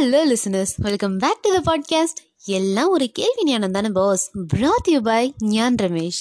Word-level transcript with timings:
Hello 0.00 0.20
listeners 0.24 0.72
welcome 0.76 1.16
back 1.16 1.40
to 1.42 1.48
the 1.56 1.58
podcast 1.66 2.20
எல்லாம் 2.44 2.88
ஒரு 2.88 3.06
கேள்வி 3.10 3.42
ஞானம் 3.44 3.70
தானே 3.70 3.88
பாஸ் 3.88 4.30
பிராத் 4.54 4.88
யூ 4.88 5.00
பாய் 5.00 5.34
ஞான் 5.38 5.74
ரமேஷ் 5.74 6.20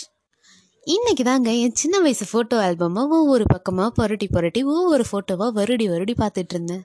இன்னைக்கு 0.88 1.24
தாங்க 1.24 1.52
என் 1.52 1.76
சின்ன 1.76 2.00
வயசு 2.00 2.26
ஃபோட்டோ 2.32 2.58
ஆல்பமாக 2.60 3.08
ஒவ்வொரு 3.10 3.46
பக்கமாக 3.48 3.90
புரட்டி 3.90 4.28
புரட்டி 4.28 4.64
ஒவ்வொரு 4.64 5.06
ஃபோட்டோவாக 5.12 5.52
வருடி 5.56 5.88
வருடி 5.90 6.16
பார்த்துட்டு 6.20 6.54
இருந்தேன். 6.54 6.84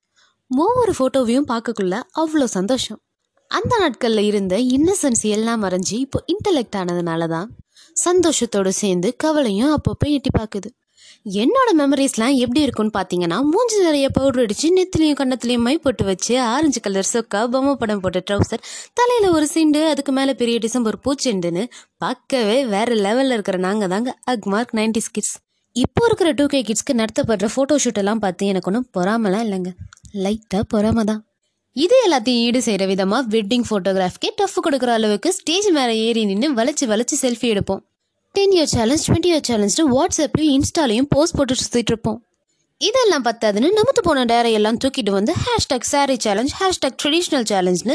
ஒவ்வொரு 0.51 0.95
ஃபோட்டோவையும் 0.99 1.49
பார்க்கக்குள்ள 1.49 1.99
அவ்வளோ 2.17 2.44
சந்தோஷம். 2.44 3.01
அந்த 3.51 3.79
நாட்களில் 3.79 4.24
இருந்த 4.24 4.58
இன்னசென்ஸ் 4.58 5.24
எல்லாம் 5.29 5.63
மறைஞ்சு 5.63 5.99
இப்போ 5.99 6.24
இன்டலெக்ட் 6.26 6.79
ஆனதுனால 6.79 7.29
தான் 7.29 7.51
சந்தோஷத்தோடு 8.04 8.69
சேர்ந்து 8.69 9.17
கவலையும் 9.17 9.74
அப்பப்போ 9.76 10.08
எட்டி 10.08 10.31
பார்க்குது 10.38 10.71
என்னோடய 11.22 11.78
மெமரிஸ்லாம் 11.78 12.35
எப்படி 12.37 12.60
இருக்கும்னு 12.60 12.94
பார்த்தீங்கன்னா 12.99 13.42
மூஞ்சி 13.42 13.78
நிறைய 13.78 14.08
பவுடர் 14.08 14.42
அடித்து 14.42 14.71
நெத்திலையும் 14.76 15.19
கண்ணத்துலையும் 15.21 15.67
மை 15.69 15.79
போட்டு 15.79 16.05
வச்சு 16.05 16.41
ஆரஞ்சு 16.41 16.80
கலர் 16.80 17.10
சொக்கா 17.12 17.47
பொம்மை 17.47 17.74
படம் 17.74 18.01
போட்ட 18.01 18.23
ட்ரௌசர் 18.30 18.62
தலையில் 18.95 19.30
ஒரு 19.30 19.47
சிண்டு 19.47 19.89
அதுக்கு 19.89 20.12
மேலே 20.12 20.34
பெரிய 20.34 20.59
டிசம்பர் 20.59 20.98
பூச்செண்டுன்னு 21.05 21.65
பார்க்கவே 21.97 22.66
வேறு 22.66 22.95
லெவலில் 22.95 23.33
இருக்கிற 23.33 23.56
நாங்கள் 23.56 23.89
தாங்க 23.89 24.19
அக்மார்க் 24.27 24.75
நைன்டிஸ் 24.75 25.11
கிட்ஸ் 25.12 25.37
இப்போ 25.73 26.06
இருக்கிற 26.06 26.33
டூ 26.33 26.47
கே 26.47 26.62
கிட்ஸ்க்கு 26.62 26.92
நடத்தப்படுற 26.92 27.48
ஃபோட்டோ 27.56 28.19
பார்த்து 28.19 28.47
எனக்கு 28.47 28.70
ஒன்றும் 28.73 28.89
பொறாமலாம் 28.95 29.45
இல்லைங்க. 29.47 29.70
லைட்டாக 30.15 30.62
பொறாம 30.75 31.05
தான். 31.05 31.25
இது 31.73 31.97
எல்லாத்தையும் 32.09 32.42
ஈடு 32.47 32.62
செய்கிற 32.62 32.87
விதமாக 32.87 33.39
வெட்டிங் 33.39 33.65
ஃபோட்டோகிராஃப்கே 33.70 34.28
டஃப் 34.37 34.59
கொடுக்குற 34.67 34.87
அளவுக்கு 34.87 35.33
ஸ்டேஜ் 35.33 35.69
மேலே 35.69 35.98
ஏறி 35.98 36.25
நின்று 36.25 36.55
வளைச்சி 36.55 36.87
வளைச்சி 36.87 37.17
செல்ஃபி 37.23 37.48
எடுப்போம். 37.55 37.83
Ten 38.34 38.55
year 38.56 38.70
challenge 38.70 39.05
twenty 39.06 39.29
year 39.30 39.45
challenge 39.48 39.83
வாட்ஸ்அப்லையும் 39.95 40.55
இன்ஸ்டாலையும் 40.59 41.09
போஸ்ட் 41.12 41.37
போட்டு 41.38 41.55
சுற்றிட்டு 41.59 41.92
இருப்போம். 41.92 42.16
இதெல்லாம் 42.80 43.25
பத்தாதுன்னு 43.27 43.69
நமத்து 43.77 44.01
போன 44.06 44.25
டேரையெல்லாம் 44.30 44.79
தூக்கிட்டு 44.83 45.12
வந்து 45.16 45.33
hashtag 45.42 45.87
sari 45.91 46.16
challenge 46.25 46.55
hashtag 46.61 46.97
traditional 47.02 47.47
சேலஞ்ச்னு 47.51 47.95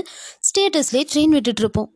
ஸ்டேட்டஸ்லேயே 0.49 1.05
train 1.11 1.33
விட்டுட்டு 1.38 1.63
இருப்போம். 1.63 1.89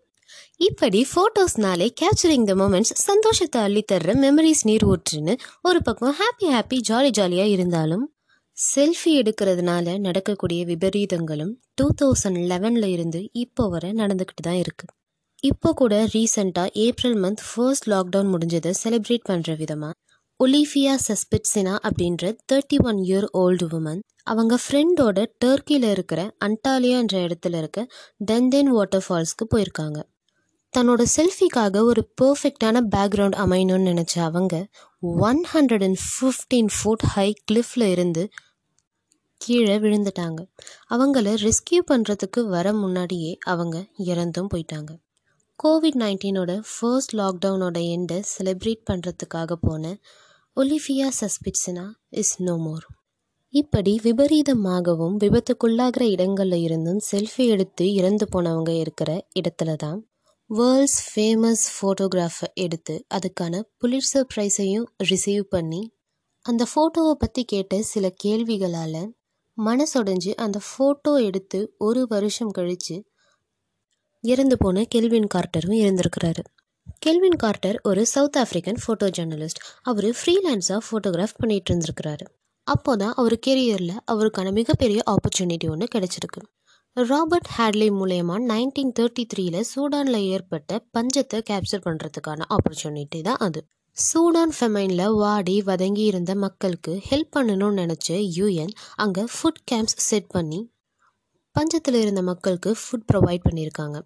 இப்படி 0.59 0.99
ஃபோட்டோஸ்னாலே 1.11 1.87
கேப்சரிங் 2.01 2.47
த 2.49 2.55
மூமெண்ட்ஸ் 2.61 2.93
சந்தோஷத்தை 3.05 3.61
அள்ளித்தர்ற 3.67 4.15
மெமரிஸ் 4.23 4.63
நீர் 4.69 4.85
ஊற்றுன்னு 4.85 5.35
ஒரு 5.61 5.81
பக்கம் 5.87 6.15
ஹாப்பி 6.19 6.49
ஹாப்பி 6.55 6.79
ஜாலி 6.89 7.11
ஜாலியாக 7.19 7.53
இருந்தாலும் 7.55 8.03
செல்ஃபி 8.57 9.13
எடுக்கிறதுனால 9.21 9.95
நடக்கக்கூடிய 9.99 10.63
விபரீதங்களும் 10.71 11.53
டூ 11.79 11.87
தௌசண்ட் 12.01 12.41
லெவனில் 12.51 12.89
இருந்து 12.95 13.21
இப்போ 13.43 13.65
வரை 13.67 13.91
நடந்துக்கிட்டு 13.93 14.45
தான் 14.49 14.61
இருக்குது 14.65 14.93
இப்போ 15.43 15.73
கூட 15.73 16.05
ரீசெண்டாக 16.05 16.69
ஏப்ரல் 16.73 17.15
மந்த் 17.21 17.41
ஃபர்ஸ்ட் 17.47 17.87
லாக்டவுன் 17.89 18.29
முடிஞ்சதை 18.33 18.71
செலிப்ரேட் 18.81 19.25
பண்ணுற 19.29 19.57
விதமாக 19.57 19.93
ஒலிஃபியா 20.39 20.93
சஸ்பிட்ஸினா 21.07 21.73
அப்படின்ற 21.87 22.31
thirty 22.51 22.77
one 22.83 22.99
year 23.03 23.27
old 23.33 23.67
woman 23.77 23.99
அவங்க 24.23 24.57
ஃப்ரெண்டோட 24.63 25.25
டர்க்கியில் 25.45 25.89
இருக்கிற 25.89 26.21
அன்டாலியான்ற 26.45 27.15
இடத்துல 27.27 27.57
இருக்க 27.57 27.87
டென்தென் 28.25 28.71
வாட்டர் 28.71 29.05
ஃபால்ஸ்க்கு 29.09 29.47
போயிருக்காங்க. 29.55 29.99
தன்னோட 30.73 31.01
செல்ஃபிக்காக 31.17 31.83
ஒரு 31.83 32.03
பர்ஃபெக்டான 32.21 32.85
பேக்ரவுண்ட் 32.95 33.39
அமையணும்னு 33.43 33.91
நினச்ச 33.91 34.15
அவங்க 34.19 34.55
one 35.01 35.43
hundred 35.53 35.83
and 35.83 36.01
fifteen 36.07 36.73
foot 36.77 37.07
high 37.15 37.29
கிளிஃபில் 37.51 37.89
இருந்து 37.89 38.23
கீழே 39.41 39.77
விழுந்துட்டாங்க. 39.77 40.41
அவங்கள 40.89 41.29
ரெஸ்கியூ 41.47 41.83
பண்ணுறதுக்கு 41.91 42.41
வர 42.47 42.73
முன்னாடியே 42.73 43.37
அவங்க 43.53 43.77
இறந்தும் 44.11 44.53
போயிட்டாங்க. 44.53 44.91
கோவிட் 45.59 45.97
நைன்டீனோட 45.99 46.51
ஃபர்ஸ்ட் 46.69 47.13
லாக்டவுனோட 47.13 47.77
எண்டை 47.93 48.17
செலிப்ரேட் 48.29 48.81
பண்ணுறதுக்காக 48.89 49.55
போன 49.61 49.93
ஒலிஃபியா 50.57 51.07
சஸ்பிட்ஸினா 51.19 51.85
இஸ் 52.13 52.33
நோ 52.41 52.55
மோர் 52.57 52.85
இப்படி 53.53 53.93
விபரீதமாகவும் 54.03 55.15
விபத்துக்குள்ளாகிற 55.17 56.03
இடங்களில் 56.09 56.63
இருந்தும் 56.63 57.01
செல்ஃபி 57.11 57.45
எடுத்து 57.47 57.85
இறந்து 57.93 58.27
போனவங்க 58.31 58.71
இருக்கிற 58.79 59.09
இடத்துல 59.39 59.75
தான் 59.75 59.99
வேர்ல்ட்ஸ் 60.49 60.99
ஃபேமஸ் 61.05 61.65
ஃபோட்டோகிராஃபர் 61.73 62.53
எடுத்து 62.57 62.95
அதுக்கான 63.13 63.61
புலிட்சர் 63.81 64.27
ப்ரைஸையும் 64.33 64.87
ரிசீவ் 65.03 65.45
பண்ணி 65.49 65.81
அந்த 66.45 66.63
ஃபோட்டோவை 66.71 67.15
பற்றி 67.15 67.43
கேட்ட 67.45 67.81
சில 67.85 68.05
கேள்விகளால் 68.23 69.01
மனசொடைஞ்சு 69.57 70.31
அந்த 70.39 70.59
ஃபோட்டோ 70.67 71.13
எடுத்து 71.23 71.59
ஒரு 71.79 72.01
வருஷம் 72.07 72.53
கழித்து 72.53 72.95
இறந்து 74.23 74.57
போன 74.57 74.85
கெல்வின் 74.93 75.31
கார்ட்டரும் 75.35 75.79
இருந்திருக்கிறாரு 75.79 76.43
கெல்வின் 77.05 77.39
கார்ட்டர் 77.43 77.77
ஒரு 77.83 78.01
சவுத் 78.05 78.37
ஆஃப்ரிக்கன் 78.41 78.77
ஃபோட்டோ 78.81 79.07
ஜேர்னலிஸ்ட் 79.17 79.61
அவர் 79.81 80.07
ஃப்ரீலான்ஸாக 80.19 80.79
ஃபோட்டோகிராஃப் 80.85 81.39
பண்ணிகிட்டு 81.41 81.71
இருந்திருக்கிறாரு. 81.71 82.25
அப்போ 82.67 82.91
தான் 82.95 83.13
அவர் 83.13 83.35
கெரியரில் 83.45 83.95
அவருக்கான 84.13 84.51
மிகப்பெரிய 84.51 84.99
ஆப்பர்ச்சுனிட்டி 85.13 85.67
ஒன்று 85.69 85.87
கிடச்சிருக்கு. 85.95 86.41
ராபர்ட் 86.97 87.49
ஹேட்லி 87.55 87.87
மூலயமா 87.91 88.35
நைன்டீன் 88.51 88.93
தேர்ட்டி 88.99 89.23
த்ரீல 89.33 89.63
சூடானில் 89.71 90.19
ஏற்பட்ட 90.33 90.79
பஞ்சத்தை 90.97 91.39
கேப்சர் 91.49 91.85
பண்ணுறதுக்கான 91.87 92.47
ஆப்பர்ச்சுனிட்டி 92.49 93.21
தான் 93.21 93.41
அது. 93.47 93.61
சூடான் 93.97 94.55
ஃபெமைனில் 94.57 95.05
வாடி 95.15 95.57
வதங்கி 95.61 96.05
இருந்த 96.05 96.33
மக்களுக்கு 96.35 96.93
ஹெல்ப் 97.09 97.33
பண்ணணும்னு 97.35 97.81
நினச்ச 97.81 98.21
யூஎன் 98.37 98.73
அங்கே 98.97 99.25
ஃபுட் 99.35 99.61
கேம்ப்ஸ் 99.71 99.99
செட் 100.09 100.31
பண்ணி 100.31 100.61
பஞ்சத்தில் 101.55 102.01
இருந்த 102.01 102.21
மக்களுக்கு 102.23 102.71
ஃபுட் 102.79 103.07
ப்ரொவைட் 103.11 103.45
பண்ணியிருக்காங்க 103.47 103.97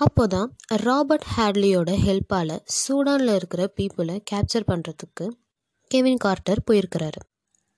அப்போ 0.00 0.24
தான் 0.26 0.48
ராபர்ட் 0.82 1.26
ஹேட்லியோட 1.34 1.90
ஹெல்ப்பால் 2.04 2.54
சூடானில் 2.76 3.34
இருக்கிற 3.34 3.62
பீப்புளை 3.76 4.16
கேப்சர் 4.30 4.66
பண்ணுறதுக்கு 4.66 5.26
கெவின் 5.90 6.22
கார்ட்டர் 6.24 6.62
போயிருக்கிறாரு. 6.70 7.20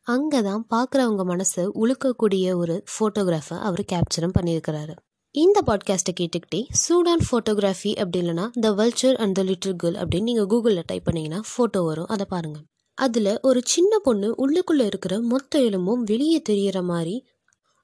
அங்கே 0.06 0.40
தான் 0.42 0.62
பார்க்குறவங்க 0.70 1.22
மனசை 1.24 1.64
உழுக்கக்கூடிய 1.82 2.54
ஒரு 2.56 2.76
ஃபோட்டோகிராஃபை 2.92 3.56
அவர் 3.58 3.82
கேப்சரும் 3.92 4.34
பண்ணியிருக்கிறாரு. 4.38 4.94
இந்த 5.34 5.58
பாட்காஸ்ட்டை 5.66 6.14
கேட்டுக்கிட்டே 6.20 6.60
சூடான் 6.82 7.24
ஃபோட்டோகிராஃபி 7.28 7.92
அப்படி 7.94 8.20
இல்லைனா 8.22 8.46
the 8.60 8.70
vulture 8.72 9.16
and 9.16 9.36
the 9.38 9.42
little 9.42 9.76
girl 9.76 9.98
அப்படின்னு 10.00 10.28
நீங்கள் 10.30 10.48
கூகுளில் 10.52 10.86
டைப் 10.86 11.06
பண்ணிங்கன்னா 11.08 11.40
ஃபோட்டோ 11.50 11.82
வரும். 11.84 12.06
அதை 12.06 12.26
பாருங்கள் 12.28 12.64
அதில் 12.98 13.32
ஒரு 13.42 13.60
சின்ன 13.66 13.98
பொண்ணு 13.98 14.28
உள்ளுக்குள்ளே 14.44 14.86
இருக்கிற 14.86 15.14
மொத்த 15.32 15.58
எலும்பும் 15.58 16.04
வெளியே 16.04 16.40
தெரிகிற 16.42 16.80
மாதிரி 16.82 17.16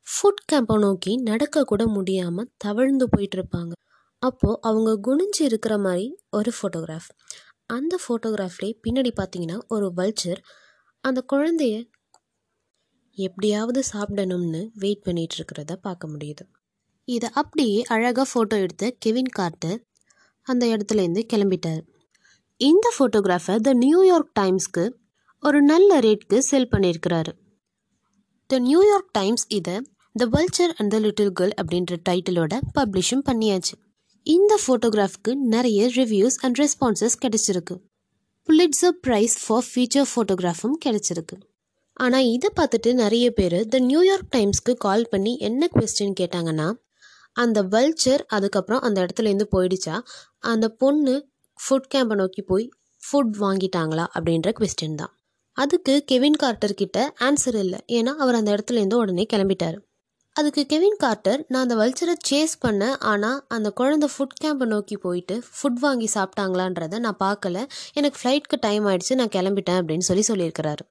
ஃபுட் 0.06 0.42
கேம்பை 0.52 0.76
நோக்கி 0.78 1.12
நடக்க 1.22 1.64
கூட 1.64 1.82
முடியாமல் 1.86 2.50
தவழ்ந்து 2.56 3.06
போயிட்டுருப்பாங்க 3.16 3.72
அப்போது 4.22 4.60
அவங்க 4.60 4.90
குனிஞ்சு 5.06 5.42
இருக்கிற 5.42 5.74
மாதிரி 5.78 6.06
ஒரு 6.30 6.50
ஃபோட்டோகிராஃப் 6.58 7.08
அந்த 7.66 7.94
ஃபோட்டோகிராஃப்லேயே 8.02 8.74
பின்னாடி 8.84 9.10
பார்த்தீங்கன்னா 9.20 9.58
ஒரு 9.68 9.86
வல்ச்சர் 9.96 10.40
அந்த 11.04 11.20
குழந்தைய 11.32 11.76
எப்படியாவது 13.18 13.80
சாப்பிடணும்னு 13.92 14.60
வெயிட் 14.74 15.02
பண்ணிட்டு 15.02 15.36
இருக்கிறத 15.38 15.72
பார்க்க 15.86 16.08
முடியுது. 16.08 16.44
இதை 17.08 17.28
அப்படியே 17.32 17.78
அழகாக 17.94 18.26
ஃபோட்டோ 18.30 18.56
எடுத்த 18.64 18.90
கெவின் 19.04 19.32
கார்ட்டர் 19.38 19.78
அந்த 20.46 20.62
இடத்துலேருந்து 20.66 21.22
கிளம்பிட்டார். 21.32 21.82
இந்த 22.60 22.86
ஃபோட்டோகிராஃபை 22.96 23.56
த 23.58 23.72
நியூயார்க் 23.84 24.32
டைம்ஸ்க்கு 24.40 24.84
ஒரு 25.42 25.58
நல்ல 25.62 25.98
ரேட்க்கு 26.00 26.38
செல் 26.50 26.72
பண்ணியிருக்கிறாரு. 26.72 27.32
த 28.50 28.58
நியூயார்க் 28.68 29.12
டைம்ஸ் 29.12 29.46
இதை 29.58 29.76
the 30.14 30.24
vulture 30.34 30.72
and 30.78 30.92
the 30.94 30.98
little 30.98 31.32
girl 31.38 31.54
அப்படின்ற 31.60 31.96
டைட்டிலோட 32.08 32.54
பப்ளிஷும் 32.78 33.26
பண்ணியாச்சு. 33.30 33.74
இந்த 34.26 34.52
ஃபோட்டோகிராஃப்க்கு 34.62 35.32
நிறைய 35.34 35.86
ரிவ்யூஸ் 35.86 36.36
அண்ட் 36.44 36.58
ரெஸ்பான்சஸ் 36.58 37.16
கிடைச்சிருக்கு. 37.22 37.74
புலிட்ஸர் 38.48 38.96
ப்ரைஸ் 39.06 39.34
ஃபார் 39.44 39.66
ஃபீச்சர் 39.70 40.06
ஃபோட்டோகிராஃபும் 40.10 40.76
கிடைச்சிருக்கு. 40.84 41.36
ஆனால் 41.92 42.24
இதை 42.24 42.50
பார்த்துட்டு 42.60 42.94
நிறைய 42.94 43.30
பேர் 43.30 43.68
த 43.68 43.78
நியூயார்க் 43.78 44.30
டைம்ஸ்க்கு 44.36 44.74
கால் 44.74 45.08
பண்ணி 45.10 45.38
என்ன 45.38 45.68
கொஸ்டின் 45.74 46.16
கேட்டாங்கன்னா 46.20 46.68
அந்த 47.36 47.58
வல்ச்சர் 47.62 48.22
அதுக்கப்புறம் 48.26 48.80
அந்த 48.80 48.98
இடத்துலேருந்து 49.04 49.46
போயிடுச்சா? 49.56 49.96
அந்த 50.38 50.68
பொண்ணு 50.68 51.14
ஃபுட் 51.58 51.90
கேம்பை 51.94 52.14
நோக்கி 52.14 52.42
போய் 52.42 52.66
ஃபுட் 53.02 53.36
வாங்கிட்டாங்களா? 53.40 54.06
அப்படின்ற 54.16 54.50
கொஸ்டின் 54.60 54.94
தான். 54.94 55.12
அதுக்கு 55.52 56.04
கெவின் 56.06 56.40
கார்ட்டர் 56.42 56.74
கிட்ட 56.74 57.14
ஆன்சர் 57.20 57.58
இல்லை. 57.58 57.80
ஏன்னா 57.88 58.12
அவர் 58.16 58.34
அந்த 58.34 58.50
இடத்துலேருந்து 58.56 58.94
உடனே 58.94 59.26
கிளம்பிட்டார். 59.32 59.78
அதுக்கு 60.36 60.62
கெவின் 60.66 60.96
கார்ட்டர் 61.02 61.40
நான் 61.48 61.62
அந்த 61.62 61.74
வல்ச்சரை 61.74 62.12
சேஸ் 62.28 62.54
பண்ணேன் 62.62 62.94
ஆனால் 63.00 63.38
அந்த 63.48 63.68
குழந்தை 63.70 64.08
ஃபுட் 64.12 64.38
கேம்பை 64.42 64.66
நோக்கி 64.66 64.96
போயிட்டு 64.96 65.34
ஃபுட் 65.48 65.80
வாங்கி 65.80 66.08
சாப்பிட்டாங்களான்றத 66.14 66.98
நான் 66.98 67.18
பார்க்கல. 67.18 67.56
எனக்கு 67.92 68.18
ஃப்ளைட்க்கு 68.20 68.56
டைம் 68.60 68.86
ஆயிடுச்சு 68.86 69.14
நான் 69.14 69.32
கிளம்பிட்டேன் 69.36 69.78
அப்படின்னு 69.80 70.06
சொல்லி 70.08 70.24
சொல்லியிருக்கிறாரு. 70.28 70.84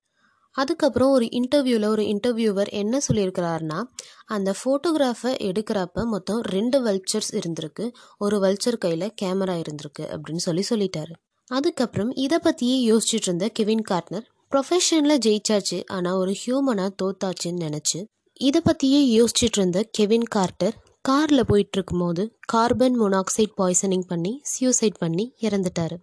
அதுக்கப்புறம் 0.55 1.11
ஒரு 1.11 1.25
இன்டர்வியூவில் 1.39 1.87
ஒரு 1.87 2.03
இன்டர்வியூவர் 2.03 2.71
என்ன 2.73 3.01
சொல்லியிருக்கிறாருன்னா 3.07 3.79
அந்த 4.25 4.55
ஃபோட்டோகிராஃபை 4.59 5.33
எடுக்கிறப்ப 5.49 6.05
மொத்தம் 6.05 6.41
ரெண்டு 6.55 6.79
வல்ச்சர்ஸ் 6.85 7.31
இருந்திருக்கு. 7.39 7.87
ஒரு 8.17 8.37
வல்ச்சர் 8.39 8.77
கையில் 8.77 9.09
கேமரா 9.21 9.57
இருந்திருக்கு 9.63 10.05
அப்படின்னு 10.13 10.45
சொல்லி 10.47 10.65
சொல்லிட்டாரு. 10.69 11.13
அதுக்கப்புறம் 11.51 12.11
இதை 12.15 12.39
பற்றியே 12.39 12.77
யோசிச்சுட்டு 12.91 13.27
இருந்த 13.27 13.47
கெவின் 13.49 13.85
கார்ட்னர் 13.91 14.27
ப்ரொஃபஷனில் 14.51 15.21
ஜெயிச்சாச்சு 15.25 15.77
ஆனால் 15.87 16.15
ஒரு 16.15 16.33
ஹியூமனாக 16.41 16.91
தோத்தாச்சுன்னு 17.01 17.63
நினச்சி 17.67 17.99
இதை 18.41 18.61
பற்றியே 18.63 19.01
யோசிச்சுட்டு 19.19 19.57
இருந்த 19.57 19.89
கெவின் 19.91 20.23
கார்ட்டர் 20.35 20.75
காரில் 21.01 21.43
போயிட்டுருக்கும்போது 21.43 22.23
கார்பன் 22.45 23.01
மொனாக்சைட் 23.01 23.51
பாய்சனிங் 23.57 24.07
பண்ணி 24.07 24.41
சியூசைட் 24.51 24.97
பண்ணி 24.99 25.33
இறந்துட்டார். 25.41 25.95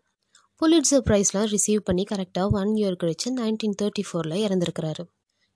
புலிட்ஸர் 0.60 1.04
ப்ரைஸ்லாம் 1.06 1.54
ரிசீவ் 1.54 1.80
பண்ணி 1.84 2.04
கரெக்டாக 2.10 2.50
ஒன் 2.50 2.74
இயர் 2.74 2.96
கழிச்சு 3.02 3.28
நைன்டீன் 3.36 3.74
தேர்ட்டி 3.82 4.02
ஃபோரில் 4.08 4.42
இறந்துருக்கிறாரு. 4.46 5.04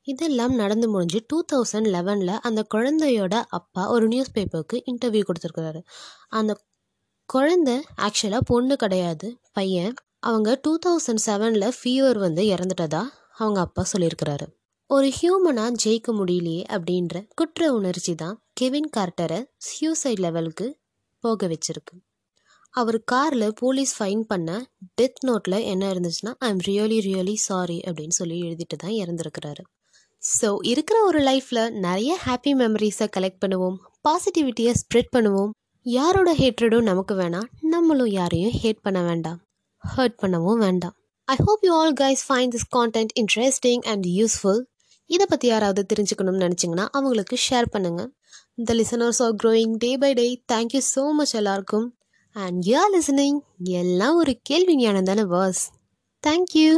இதெல்லாம் 0.03 0.55
நடந்து 0.55 0.89
முடிஞ்சு 0.89 1.21
டூ 1.27 1.45
தௌசண்ட் 1.53 1.89
லெவனில் 1.89 2.41
அந்த 2.41 2.65
குழந்தையோட 2.75 3.43
அப்பா 3.49 3.91
ஒரு 3.91 4.07
நியூஸ் 4.07 4.33
பேப்பருக்கு 4.35 4.83
இன்டர்வியூ 4.87 5.25
கொடுத்துருக்குறாரு. 5.29 5.83
அந்த 6.29 6.61
குழந்தை 7.27 7.85
ஆக்சுவலாக 7.97 8.41
பொண்ணு 8.45 8.77
கிடையாது 8.77 9.39
பையன். 9.53 9.95
அவங்க 10.19 10.59
டூ 10.63 10.79
தௌசண்ட் 10.87 11.23
செவனில் 11.27 11.73
ஃபீவர் 11.79 12.19
வந்து 12.19 12.43
இறந்துட்டதா 12.43 13.05
அவங்க 13.35 13.61
அப்பா 13.61 13.85
சொல்லியிருக்கிறாரு. 13.93 14.49
ஒரு 14.91 15.09
ஹியூமனாக 15.17 15.79
ஜெயிக்க 15.83 16.11
முடியலையே 16.17 16.63
அப்படின்ற 16.75 17.21
குற்ற 17.39 17.69
உணர்ச்சி 17.77 18.13
தான் 18.15 18.35
கெவின் 18.61 18.89
கார்ட்டரை 18.97 19.39
சியூசைட் 19.67 20.21
லெவலுக்கு 20.25 20.67
போக 21.25 21.47
வச்சிருக்கு. 21.53 21.95
அவர் 22.75 22.99
காரில் 23.13 23.47
போலீஸ் 23.61 23.93
ஃபைன் 23.99 24.25
பண்ண 24.31 24.49
டெத் 24.99 25.23
நோட்டில் 25.29 25.57
என்ன 25.73 25.85
இருந்துச்சுன்னா 25.93 26.33
I 26.47 26.49
am 26.55 26.63
really 26.69 26.99
really 27.07 27.37
sorry 27.47 27.79
அப்படின்னு 27.89 28.17
சொல்லி 28.19 28.37
எழுதிட்டு 28.47 28.79
தான் 28.83 28.97
இறந்துருக்கிறாரு. 29.03 29.63
ஸோ 30.23 30.49
இருக்கிற 30.73 30.99
ஒரு 31.11 31.23
லைஃப்பில் 31.29 31.63
நிறைய 31.87 32.17
ஹாப்பி 32.25 32.53
மெமரிஸை 32.63 33.09
கலெக்ட் 33.17 33.43
பண்ணுவோம் 33.45 33.79
பாசிட்டிவிட்டியை 34.09 34.75
ஸ்ப்ரெட் 34.83 35.13
பண்ணுவோம். 35.17 35.53
யாரோட 35.87 36.33
ஹேட்ரடும் 36.41 36.89
நமக்கு 36.91 37.17
வேணாம் 37.23 37.49
நம்மளும் 37.75 38.13
யாரையும் 38.19 38.57
ஹேட் 38.63 38.85
பண்ண 38.89 39.03
வேண்டாம் 39.09 39.41
ஹர்ட் 39.85 40.19
பண்ணவும் 40.23 40.61
வேண்டாம். 40.67 40.95
I 41.29 41.39
hope 41.47 41.65
you 41.69 41.73
all 41.81 41.97
guys 42.03 42.25
find 42.29 42.55
this 42.57 42.69
content 42.77 43.15
interesting 43.23 43.83
and 43.93 44.07
useful 44.19 44.63
இதை 45.13 45.27
பற்றி 45.29 45.47
யாராவது 45.49 45.83
தெரிஞ்சுக்கணும்னு 45.93 46.45
நினச்சிங்கன்னா 46.45 46.85
அவங்களுக்கு 46.91 47.37
ஷேர் 47.47 47.69
பண்ணுங்கள் 47.73 48.11
the 48.65 48.75
listeners 48.75 49.21
are 49.23 49.35
growing 49.43 49.75
day 49.77 49.91
by 49.97 50.11
day 50.15 50.27
thank you 50.53 50.83
so 50.95 51.05
much 51.13 51.35
எல்லாருக்கும். 51.35 51.87
அண்ட் 52.37 52.59
யூ 52.67 52.75
ஆர் 52.79 52.93
லிசனிங் 52.97 53.39
எல்லாம் 53.81 54.17
ஒரு 54.17 54.35
கேள்வி 54.43 54.75
ஞானம் 54.77 55.05
தானே 55.05 55.25
வாஸ் 55.35 55.63
தேங்க்யூ 56.23 56.71